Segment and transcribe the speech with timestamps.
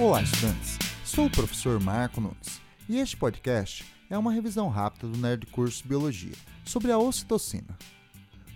[0.00, 0.78] Olá, estudantes!
[1.04, 5.86] Sou o professor Marco Nunes e este podcast é uma revisão rápida do Nerd Curso
[5.86, 6.32] Biologia
[6.64, 7.76] sobre a ocitocina.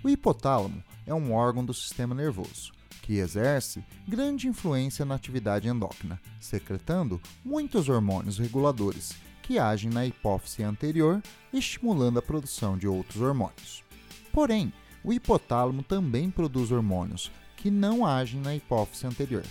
[0.02, 2.72] O hipotálamo é um órgão do sistema nervoso
[3.02, 10.62] que exerce grande influência na atividade endócrina, secretando muitos hormônios reguladores que agem na hipófise
[10.62, 11.22] anterior,
[11.52, 13.84] estimulando a produção de outros hormônios.
[14.32, 14.72] Porém,
[15.04, 19.44] o hipotálamo também produz hormônios que não agem na hipófise anterior.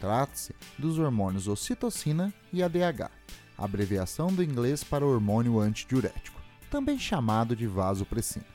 [0.00, 3.10] Trata-se dos hormônios ocitocina e ADH,
[3.56, 8.46] abreviação do inglês para hormônio antidiurético, também chamado de vasopressina.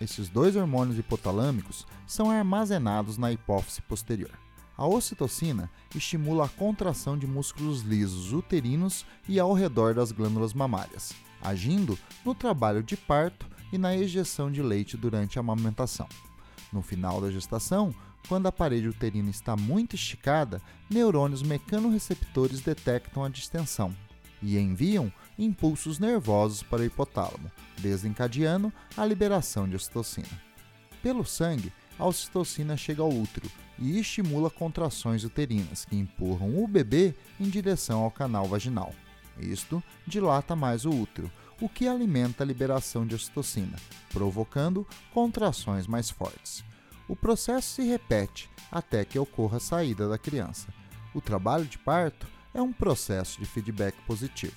[0.00, 4.32] Esses dois hormônios hipotalâmicos são armazenados na hipófise posterior.
[4.76, 11.14] A ocitocina estimula a contração de músculos lisos uterinos e ao redor das glândulas mamárias,
[11.42, 16.06] agindo no trabalho de parto e na ejeção de leite durante a amamentação.
[16.72, 17.94] No final da gestação,
[18.28, 20.60] quando a parede uterina está muito esticada,
[20.90, 23.94] neurônios mecanorreceptores detectam a distensão
[24.42, 30.42] e enviam impulsos nervosos para o hipotálamo, desencadeando a liberação de ocitocina.
[31.02, 37.14] Pelo sangue, a ocitocina chega ao útero e estimula contrações uterinas que empurram o bebê
[37.38, 38.94] em direção ao canal vaginal.
[39.38, 43.76] Isto dilata mais o útero, o que alimenta a liberação de ocitocina,
[44.10, 46.64] provocando contrações mais fortes.
[47.08, 50.68] O processo se repete até que ocorra a saída da criança.
[51.14, 54.56] O trabalho de parto é um processo de feedback positivo.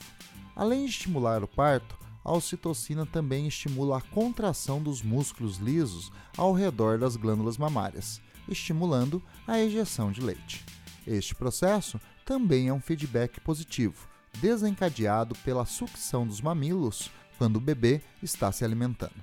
[0.55, 6.53] Além de estimular o parto, a ocitocina também estimula a contração dos músculos lisos ao
[6.53, 10.65] redor das glândulas mamárias, estimulando a ejeção de leite.
[11.07, 14.07] Este processo também é um feedback positivo,
[14.39, 19.15] desencadeado pela sucção dos mamilos quando o bebê está se alimentando.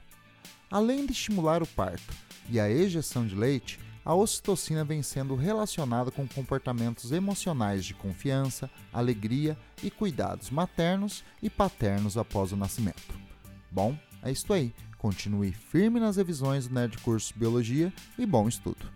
[0.70, 2.14] Além de estimular o parto
[2.48, 8.70] e a ejeção de leite, a ocitocina vem sendo relacionada com comportamentos emocionais de confiança,
[8.92, 13.14] alegria e cuidados maternos e paternos após o nascimento.
[13.70, 14.72] Bom, é isso aí.
[14.96, 18.90] Continue firme nas revisões do Nerd Curso Biologia e bom estudo!